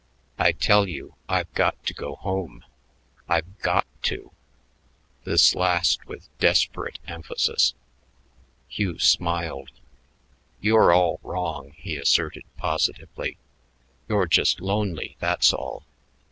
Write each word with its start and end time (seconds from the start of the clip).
I 0.39 0.51
tell 0.53 0.87
you 0.87 1.13
I've 1.29 1.53
got 1.53 1.85
to 1.85 1.93
go 1.93 2.15
home. 2.15 2.65
I've 3.29 3.59
got 3.59 3.85
to!" 4.05 4.31
This 5.25 5.53
last 5.53 6.07
with 6.07 6.27
desperate 6.39 6.97
emphasis. 7.07 7.75
Hugh 8.67 8.97
smiled. 8.97 9.69
"You're 10.59 10.91
all 10.91 11.19
wrong," 11.21 11.73
he 11.77 11.97
asserted 11.97 12.45
positively. 12.57 13.37
"You're 14.07 14.25
just 14.25 14.59
lonely; 14.59 15.17
that's 15.19 15.53
all. 15.53 15.85